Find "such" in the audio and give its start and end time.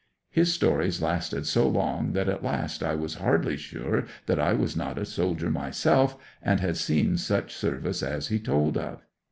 7.17-7.53